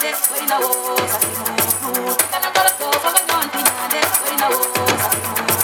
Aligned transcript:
Waiting 0.00 0.52
a 0.52 0.58
woes, 0.60 1.00
I 1.00 1.18
see 1.18 1.34
no. 1.34 1.90
Gonna 2.30 2.50
go 2.54 2.62
to 2.62 2.72
go, 2.78 2.86
gonna 3.02 3.18
go 3.26 3.34
and 3.42 3.50
be 3.50 3.58
honest. 3.58 4.14
I 4.30 5.57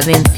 saben 0.00 0.29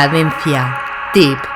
Cadencia. 0.00 0.80
Tip. 1.12 1.49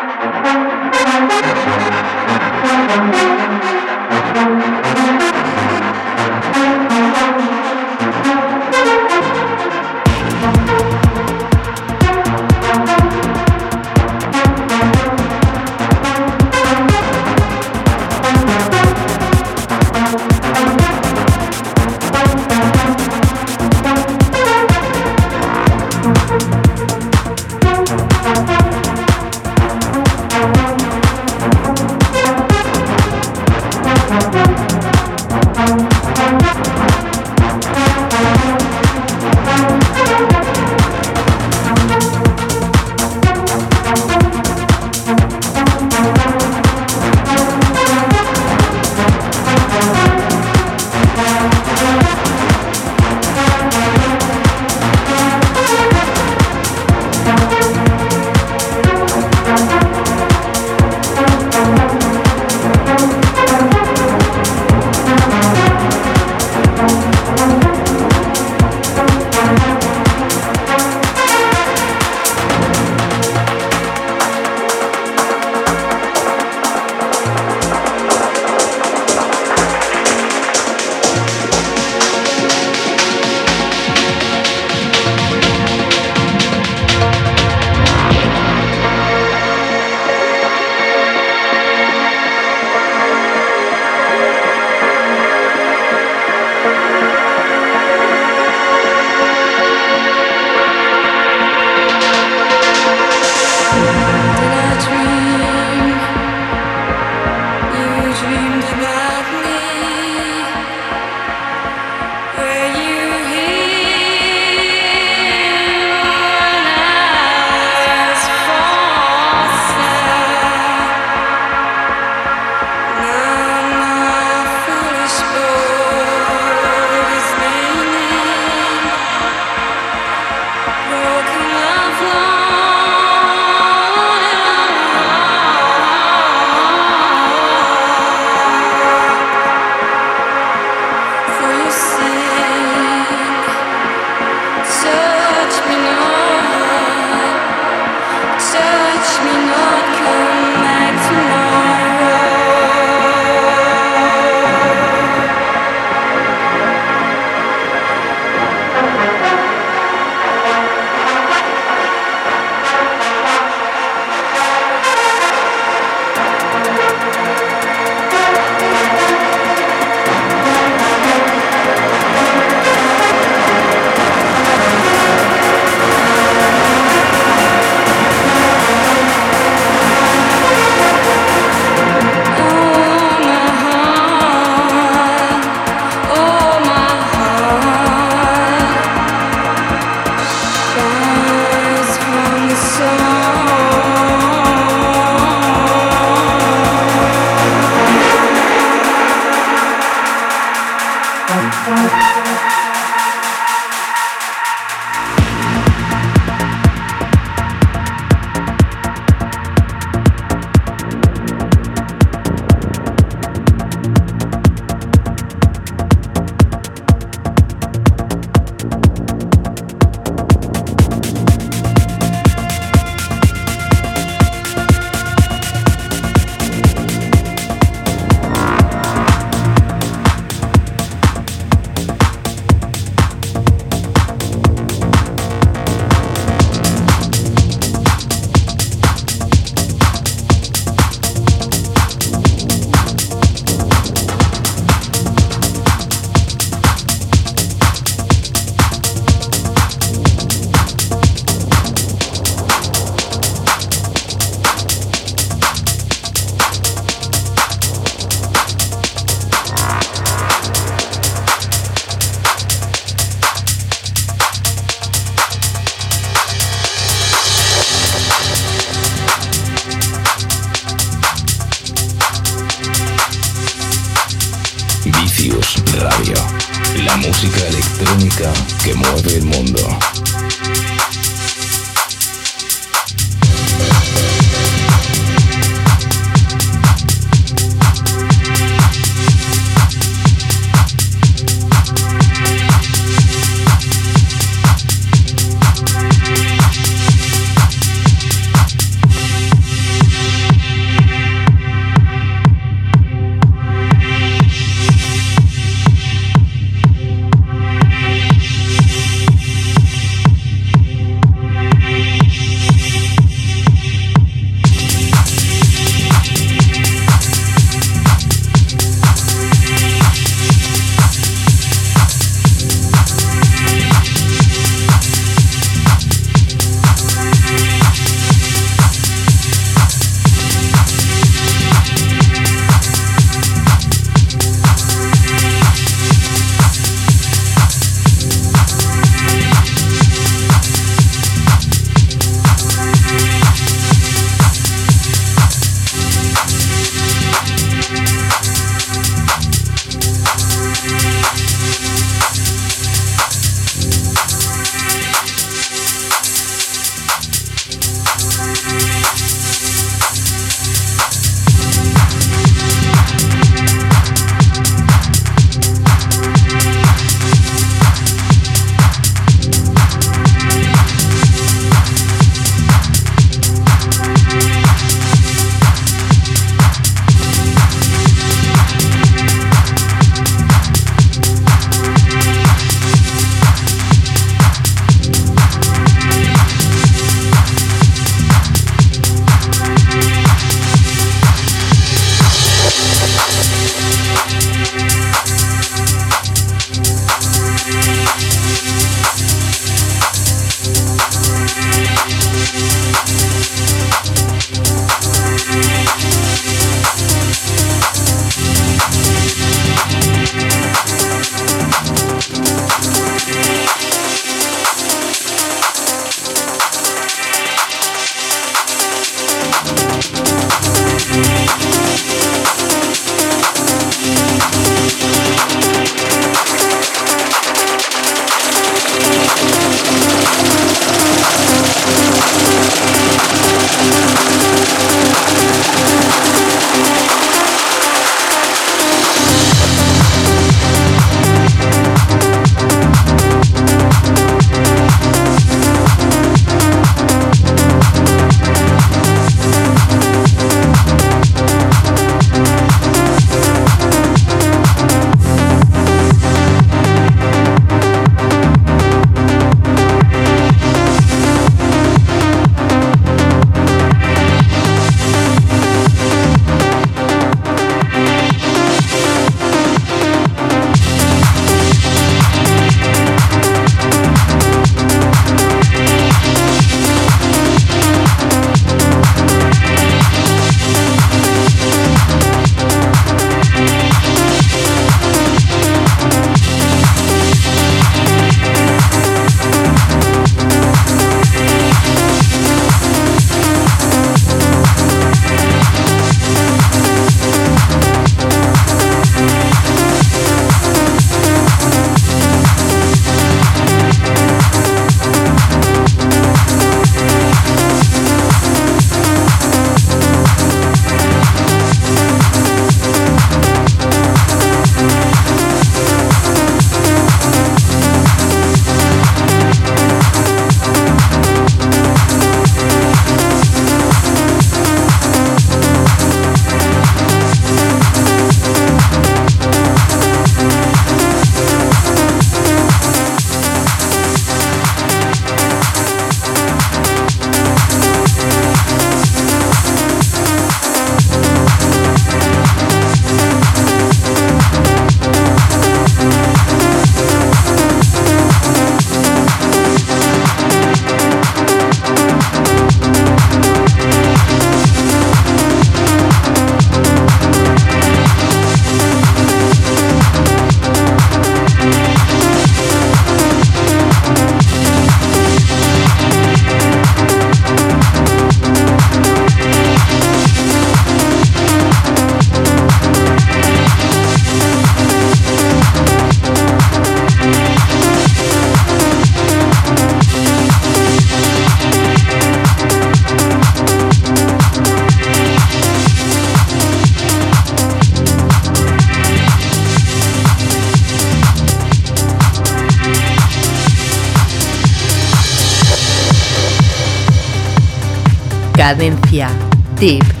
Cadencia. 598.51 599.07
Tip. 599.55 600.00